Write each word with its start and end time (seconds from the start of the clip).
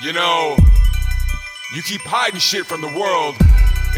You 0.00 0.12
know, 0.12 0.56
you 1.74 1.82
keep 1.82 2.02
hiding 2.02 2.38
shit 2.38 2.66
from 2.66 2.80
the 2.80 2.92
world, 2.94 3.34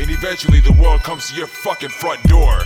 and 0.01 0.09
eventually 0.09 0.61
the 0.61 0.73
world 0.81 1.03
comes 1.03 1.29
to 1.29 1.37
your 1.37 1.47
fucking 1.47 1.91
front 1.91 2.23
door. 2.25 2.65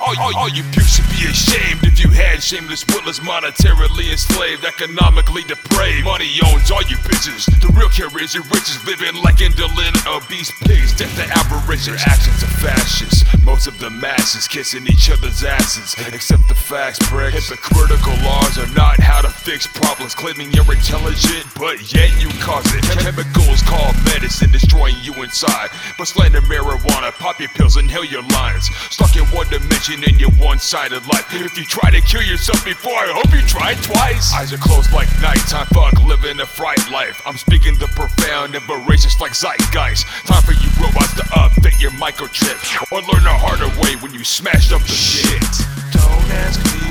All, 0.00 0.18
all, 0.18 0.32
all 0.34 0.48
you 0.48 0.64
pukes 0.72 0.96
should 0.96 1.06
be 1.14 1.28
ashamed 1.30 1.84
if 1.84 2.02
you 2.02 2.08
had 2.10 2.42
shameless, 2.42 2.82
witless, 2.88 3.20
monetarily 3.20 4.10
enslaved, 4.10 4.64
economically 4.64 5.44
depraved. 5.44 6.06
Money 6.06 6.26
owns 6.42 6.72
all 6.72 6.82
you 6.90 6.96
bitches. 7.06 7.46
The 7.60 7.68
real 7.78 7.92
care 7.92 8.10
is 8.18 8.34
your 8.34 8.42
riches, 8.50 8.82
living 8.88 9.14
like 9.22 9.40
indolent, 9.40 9.94
obese 10.08 10.50
pigs. 10.66 10.96
Death 10.96 11.14
to 11.20 11.26
aberration, 11.38 11.94
Your 11.94 12.02
actions 12.02 12.42
are 12.42 12.54
fascists. 12.58 13.22
Most 13.44 13.68
of 13.68 13.78
the 13.78 13.90
masses 13.90 14.48
kissing 14.48 14.86
each 14.88 15.10
other's 15.10 15.44
asses. 15.44 15.94
Except 16.12 16.48
the 16.48 16.56
facts, 16.56 16.98
prick. 17.06 17.34
Hypocritical 17.34 18.16
laws 18.24 18.58
are 18.58 18.72
not 18.74 18.98
how 18.98 19.20
to 19.20 19.29
fix 19.50 19.66
problems. 19.66 20.14
Claiming 20.14 20.52
you're 20.52 20.70
intelligent, 20.70 21.42
but 21.58 21.82
yet 21.92 22.06
you 22.22 22.30
cause 22.38 22.62
it. 22.70 22.84
Chemicals 23.02 23.62
called 23.66 23.96
medicine, 24.06 24.52
destroying 24.52 24.94
you 25.02 25.12
inside. 25.26 25.70
But 25.98 26.06
slander 26.06 26.40
marijuana, 26.42 27.10
pop 27.18 27.40
your 27.40 27.48
pills, 27.58 27.76
inhale 27.76 28.04
your 28.04 28.22
lines. 28.38 28.70
Stuck 28.94 29.16
in 29.16 29.26
one 29.34 29.48
dimension 29.48 30.04
in 30.04 30.20
your 30.20 30.30
one-sided 30.38 31.02
life. 31.10 31.26
If 31.34 31.58
you 31.58 31.64
try 31.64 31.90
to 31.90 32.00
kill 32.02 32.22
yourself 32.22 32.64
before, 32.64 32.94
I 32.94 33.10
hope 33.10 33.34
you 33.34 33.42
try 33.42 33.74
twice. 33.82 34.32
Eyes 34.34 34.52
are 34.52 34.62
closed 34.62 34.92
like 34.92 35.10
nighttime, 35.20 35.66
fuck 35.74 35.98
living 36.06 36.38
a 36.38 36.46
fright 36.46 36.88
life. 36.92 37.20
I'm 37.26 37.36
speaking 37.36 37.74
the 37.74 37.88
profound 37.98 38.54
and 38.54 38.62
voracious 38.70 39.20
like 39.20 39.34
zeitgeist. 39.34 40.06
Time 40.30 40.42
for 40.46 40.54
you 40.54 40.70
robots 40.78 41.14
to 41.18 41.26
update 41.34 41.80
your 41.80 41.90
microchip 41.98 42.54
or 42.92 43.02
learn 43.02 43.24
the 43.24 43.34
harder 43.34 43.66
way 43.82 43.96
when 43.96 44.14
you 44.14 44.22
smashed 44.22 44.70
up 44.70 44.82
the 44.82 44.94
shit. 44.94 45.42
Don't 45.90 46.30
ask 46.38 46.62
me 46.70 46.89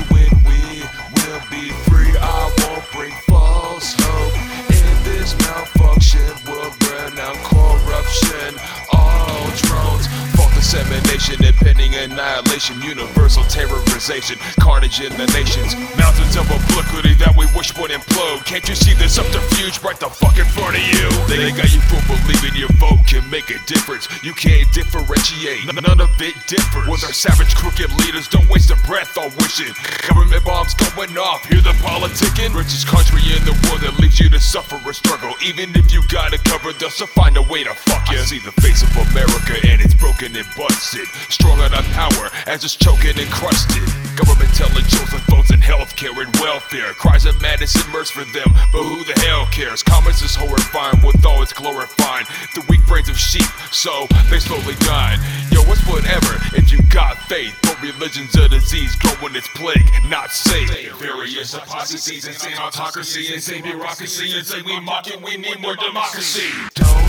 dissemination, 10.60 11.42
impending 11.42 11.94
annihilation, 11.94 12.76
universal 12.82 13.42
terrorization, 13.44 14.36
carnage 14.60 15.00
in 15.00 15.08
the 15.16 15.24
nations, 15.32 15.72
mountains 15.96 16.36
of 16.36 16.44
obliquity 16.44 17.16
that 17.16 17.32
we 17.32 17.48
wish 17.56 17.72
would 17.80 17.90
implode. 17.90 18.44
Can't 18.44 18.68
you 18.68 18.76
see 18.76 18.92
the 18.92 19.08
subterfuge 19.08 19.80
right 19.80 19.96
the 19.96 20.12
fuck 20.12 20.36
in 20.36 20.44
front 20.44 20.76
of 20.76 20.84
you? 20.84 21.08
They 21.32 21.48
got 21.56 21.72
you 21.72 21.80
fool 21.88 22.04
believing 22.12 22.60
your 22.60 22.68
vote 22.76 23.00
can 23.08 23.24
make 23.32 23.48
a 23.48 23.56
difference. 23.64 24.04
You 24.20 24.36
can't 24.36 24.68
differentiate, 24.76 25.64
none 25.64 25.96
of 25.96 26.12
it 26.20 26.36
differs. 26.44 26.86
With 26.86 27.08
our 27.08 27.16
savage, 27.16 27.56
crooked 27.56 27.88
leaders, 28.04 28.28
don't 28.28 28.48
waste 28.52 28.68
a 28.68 28.76
breath 28.84 29.16
on 29.16 29.32
wishing. 29.40 29.72
Government 30.12 30.44
bombs 30.44 30.76
going 30.76 31.16
off, 31.16 31.40
hear 31.48 31.64
the 31.64 31.72
politicking. 31.80 32.52
Richest 32.52 32.86
country 32.86 33.24
in 33.32 33.40
the 33.48 33.56
world 33.64 33.80
that 33.80 33.96
leaves 33.96 34.20
you 34.20 34.28
to 34.28 34.38
suffer 34.38 34.76
a 34.76 34.92
struggle. 34.92 35.32
Even 35.40 35.72
if 35.72 35.88
you 35.88 36.04
got 36.12 36.36
it 36.36 36.44
covered, 36.44 36.76
they'll 36.76 36.92
still 36.92 37.08
find 37.08 37.40
a 37.40 37.42
way 37.48 37.64
to 37.64 37.72
fuck 37.72 38.12
you. 38.12 38.20
I 38.20 38.28
see 38.28 38.44
the 38.44 38.52
face 38.60 38.84
of 38.84 38.92
America 39.08 39.56
and 39.64 39.80
it's 39.80 39.89
broken 40.20 40.36
and 40.36 40.56
busted. 40.56 41.06
Strong 41.28 41.60
on 41.60 41.84
power 41.92 42.30
as 42.46 42.64
it's 42.64 42.76
choking 42.76 43.18
and 43.18 43.30
crusted. 43.30 43.82
Government 44.16 44.52
telling 44.54 44.84
chosen 44.84 45.18
votes 45.28 45.50
in 45.50 45.60
healthcare 45.60 46.16
and 46.20 46.34
welfare. 46.36 46.92
Cries 46.94 47.24
of 47.26 47.40
madness 47.40 47.74
immerse 47.86 48.10
for 48.10 48.24
them, 48.32 48.48
but 48.72 48.82
who 48.82 49.04
the 49.04 49.18
hell 49.20 49.46
cares? 49.46 49.82
Commerce 49.82 50.22
is 50.22 50.34
horrifying 50.34 51.00
with 51.04 51.24
all 51.24 51.42
its 51.42 51.52
glorifying. 51.52 52.26
The 52.54 52.64
weak 52.68 52.84
brains 52.86 53.08
of 53.08 53.16
sheep, 53.16 53.48
so 53.72 54.06
they 54.30 54.38
slowly 54.38 54.74
die. 54.80 55.16
Yo, 55.52 55.62
what's 55.62 55.86
whatever 55.86 56.36
if 56.56 56.72
you 56.72 56.78
got 56.90 57.16
faith? 57.28 57.56
But 57.62 57.80
religion's 57.80 58.34
a 58.36 58.48
disease, 58.48 58.94
growing 58.96 59.36
its 59.36 59.48
plague, 59.48 59.88
not 60.08 60.30
safe. 60.32 60.70
Various 60.98 61.54
apostasy, 61.54 62.16
insane 62.16 62.58
autocracy, 62.58 63.32
insane 63.32 63.62
bureaucracy, 63.62 64.36
insane 64.36 64.64
we 64.64 64.80
mock 64.80 65.08
it, 65.08 65.20
we 65.22 65.36
need 65.36 65.60
more 65.60 65.76
democracy. 65.76 66.50
Don't 66.74 66.99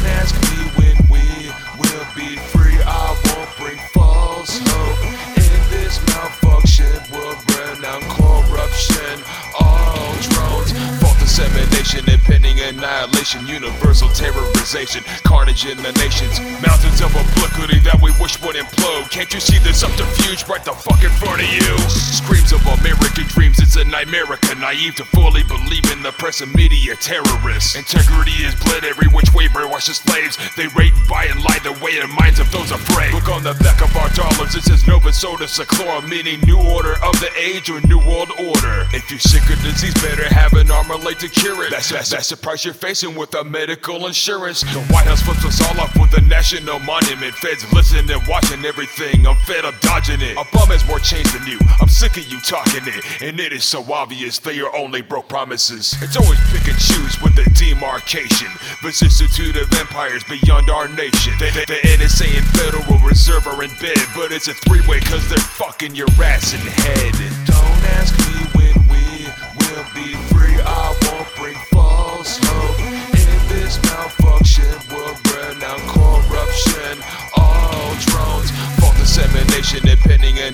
dissemination, 11.81 12.13
impending 12.13 12.59
annihilation, 12.59 13.47
universal 13.47 14.07
terrorization, 14.09 15.03
carnage 15.23 15.65
in 15.65 15.77
the 15.77 15.91
nations, 15.93 16.39
mountains 16.61 17.01
of 17.01 17.10
that 17.91 17.99
we 17.99 18.11
wish 18.23 18.39
would 18.41 18.55
implode. 18.55 19.11
Can't 19.11 19.27
you 19.33 19.39
see 19.39 19.59
the 19.59 19.73
subterfuge 19.73 20.47
right 20.47 20.63
the 20.63 20.71
fuck 20.71 21.03
in 21.03 21.11
front 21.19 21.43
of 21.43 21.49
you? 21.51 21.75
Screams 21.91 22.55
of 22.55 22.63
American 22.79 23.27
dreams, 23.27 23.59
it's 23.59 23.75
a 23.75 23.83
nightmerica, 23.83 24.55
naive 24.59 24.95
to 24.95 25.05
fully 25.11 25.43
believe 25.43 25.83
in 25.91 25.99
the 26.01 26.11
press 26.15 26.39
and 26.39 26.53
media 26.55 26.95
terrorists. 26.95 27.75
Integrity 27.75 28.31
is 28.47 28.55
bled 28.63 28.85
every 28.85 29.07
which 29.11 29.33
way, 29.33 29.47
brainwash 29.51 29.91
the 29.91 29.95
slaves. 29.95 30.39
They 30.55 30.67
rape, 30.71 30.95
buy, 31.09 31.27
and 31.27 31.43
lie 31.43 31.59
the 31.63 31.75
way 31.83 31.99
in 31.99 32.07
minds 32.15 32.39
of 32.39 32.47
those 32.51 32.71
afraid. 32.71 33.13
Look 33.13 33.27
on 33.27 33.43
the 33.43 33.55
back 33.59 33.83
of 33.83 33.91
our 33.97 34.09
dollars, 34.15 34.55
it 34.55 34.63
says 34.63 34.87
Novus 34.87 35.19
Ordo 35.23 35.45
Seclorum, 35.45 36.07
meaning 36.07 36.39
New 36.47 36.59
Order 36.71 36.95
of 37.03 37.19
the 37.19 37.31
Age 37.35 37.69
or 37.69 37.81
New 37.91 37.99
World 37.99 38.31
Order. 38.39 38.87
If 38.95 39.11
you're 39.11 39.19
sick 39.19 39.43
of 39.51 39.59
disease, 39.63 39.93
better 39.99 40.31
have 40.31 40.53
an 40.53 40.71
armor 40.71 40.95
late 40.95 41.19
to 41.19 41.27
cure 41.27 41.65
it. 41.65 41.71
That's, 41.71 41.89
that's, 41.89 42.09
that's 42.09 42.29
the 42.29 42.37
price 42.37 42.63
you're 42.63 42.73
facing 42.73 43.15
without 43.15 43.47
medical 43.47 44.07
insurance. 44.07 44.61
The 44.61 44.79
White 44.93 45.07
House 45.07 45.21
flips 45.21 45.43
us 45.43 45.59
all 45.67 45.81
off 45.81 45.95
with 45.99 46.15
a 46.15 46.21
national 46.21 46.79
monument. 46.79 47.33
Feds 47.35 47.65
listening 47.81 48.11
and 48.11 48.27
watching 48.27 48.63
everything. 48.63 49.25
I'm 49.25 49.35
fed 49.37 49.65
up 49.65 49.73
dodging 49.81 50.21
it. 50.21 50.37
A 50.37 50.45
bum 50.53 50.69
has 50.69 50.85
more 50.85 50.99
change 50.99 51.31
than 51.33 51.47
you. 51.47 51.57
I'm 51.81 51.87
sick 51.89 52.15
of 52.17 52.27
you 52.31 52.39
talking 52.41 52.85
it. 52.85 53.01
And 53.21 53.39
it 53.39 53.51
is 53.51 53.63
so 53.63 53.81
obvious 53.91 54.37
they 54.37 54.59
are 54.59 54.73
only 54.75 55.01
broke 55.01 55.27
promises. 55.27 55.95
It's 56.01 56.15
always 56.15 56.39
pick 56.51 56.67
and 56.67 56.77
choose 56.77 57.19
with 57.21 57.33
the 57.33 57.49
demarcation. 57.57 58.49
Vicissitude 58.83 59.57
of 59.57 59.73
empires 59.73 60.23
beyond 60.25 60.69
our 60.69 60.87
nation. 60.89 61.33
The, 61.39 61.49
the, 61.57 61.65
the 61.65 61.81
NSA 61.97 62.29
and 62.37 62.45
Federal 62.53 62.99
Reserve 62.99 63.47
are 63.47 63.63
in 63.63 63.71
bed. 63.81 63.97
But 64.15 64.31
it's 64.31 64.47
a 64.47 64.53
three 64.53 64.85
way 64.87 64.99
cause 64.99 65.27
they're 65.27 65.39
fucking 65.39 65.95
your 65.95 66.09
ass 66.21 66.53
and 66.53 66.61
head. 66.61 67.13
Don't 67.47 67.70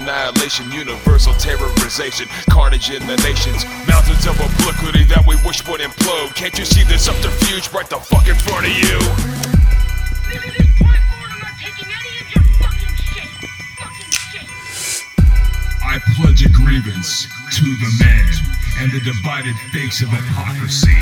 annihilation, 0.02 0.72
universal 0.72 1.34
terrorization, 1.34 2.28
carnage 2.50 2.90
in 2.90 3.06
the 3.08 3.18
nations, 3.18 3.66
mountains 3.88 4.25
of 4.28 4.35
obliquity 4.40 5.03
that 5.06 5.24
we 5.28 5.35
wish 5.46 5.66
would 5.68 5.81
implode. 5.81 6.34
Can't 6.35 6.58
you 6.58 6.66
see 6.66 6.84
the 6.84 6.97
subterfuge 6.97 7.74
right 7.74 7.90
the 7.90 7.97
fuck 7.97 8.28
in 8.28 8.36
front 8.36 8.68
of 8.68 8.74
you? 8.78 8.97
This. 14.34 15.03
I 15.84 16.00
pledge 16.16 16.46
a 16.46 16.50
grievance 16.50 17.28
to 17.57 17.66
the 17.66 17.91
man 18.00 18.34
and 18.80 18.91
the 18.91 19.00
divided 19.02 19.56
face 19.74 20.02
of 20.02 20.09
hypocrisy, 20.09 20.94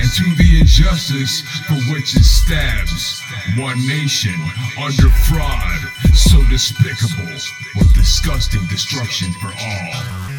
and 0.00 0.08
to 0.08 0.24
the 0.36 0.60
injustice 0.60 1.42
for 1.66 1.76
which 1.92 2.16
it 2.16 2.24
stabs 2.24 3.20
one 3.58 3.76
nation 3.86 4.32
under 4.80 5.10
fraud 5.28 5.87
so 6.14 6.42
despicable 6.50 7.32
with 7.76 7.94
disgusting 7.94 8.64
destruction 8.66 9.32
for 9.40 9.48
all. 9.48 10.37